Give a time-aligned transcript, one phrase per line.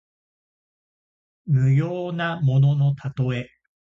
[1.45, 3.51] 無用なもののたとえ。